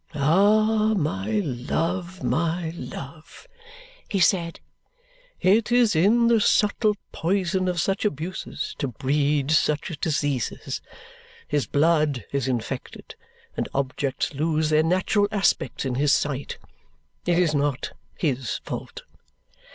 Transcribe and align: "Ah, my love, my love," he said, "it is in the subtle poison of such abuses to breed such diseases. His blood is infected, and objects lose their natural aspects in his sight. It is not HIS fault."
"Ah, 0.15 0.95
my 0.97 1.29
love, 1.41 2.23
my 2.23 2.71
love," 2.71 3.47
he 4.09 4.19
said, 4.19 4.59
"it 5.39 5.71
is 5.71 5.95
in 5.95 6.25
the 6.25 6.41
subtle 6.41 6.95
poison 7.11 7.67
of 7.67 7.79
such 7.79 8.03
abuses 8.03 8.73
to 8.79 8.87
breed 8.87 9.51
such 9.51 9.95
diseases. 10.01 10.81
His 11.47 11.67
blood 11.67 12.25
is 12.31 12.47
infected, 12.47 13.13
and 13.55 13.69
objects 13.75 14.33
lose 14.33 14.71
their 14.71 14.81
natural 14.81 15.27
aspects 15.31 15.85
in 15.85 15.93
his 15.93 16.11
sight. 16.11 16.57
It 17.27 17.37
is 17.37 17.53
not 17.53 17.91
HIS 18.17 18.57
fault." 18.63 19.03